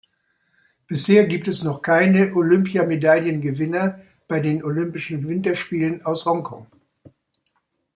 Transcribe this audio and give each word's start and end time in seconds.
Bisher 0.87 1.27
gibt 1.27 1.47
es 1.47 1.61
noch 1.63 1.83
keine 1.83 2.33
Olympiamedaillengewinner 2.33 4.01
bei 4.27 4.39
den 4.39 4.63
Olympischen 4.63 5.27
Winterspielen 5.27 6.03
aus 6.03 6.25
Hongkong. 6.25 6.65